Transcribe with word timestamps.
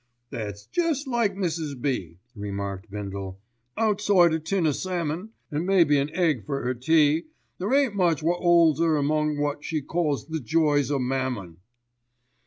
"That's 0.31 0.65
jest 0.65 1.07
like 1.07 1.35
Mrs. 1.35 1.79
B.," 1.79 2.17
remarked 2.35 2.89
Bindle, 2.89 3.39
"Outside 3.77 4.33
a 4.33 4.39
tin 4.39 4.65
o' 4.65 4.71
salmon, 4.71 5.29
an' 5.51 5.63
maybe 5.67 5.99
an 5.99 6.09
egg 6.15 6.43
for 6.43 6.67
'er 6.67 6.73
tea, 6.73 7.25
there 7.59 7.71
ain't 7.71 7.93
much 7.95 8.23
wot 8.23 8.41
'olds 8.41 8.81
'er 8.81 8.95
among 8.95 9.37
what 9.37 9.63
she 9.63 9.79
calls 9.79 10.25
the 10.25 10.39
joys 10.39 10.89
o' 10.89 10.97
mammon." 10.97 11.57